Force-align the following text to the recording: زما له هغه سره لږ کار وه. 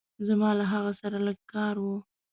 زما 0.27 0.49
له 0.59 0.65
هغه 0.73 0.91
سره 1.01 1.17
لږ 1.27 1.39
کار 1.53 1.75
وه. 1.83 1.97